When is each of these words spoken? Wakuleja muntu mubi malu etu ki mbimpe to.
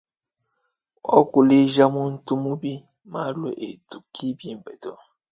Wakuleja 1.09 1.85
muntu 1.95 2.31
mubi 2.43 2.73
malu 3.11 3.47
etu 3.69 3.97
ki 4.13 4.25
mbimpe 4.35 4.73
to. 4.83 4.91